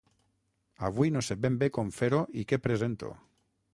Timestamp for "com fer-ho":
1.75-2.23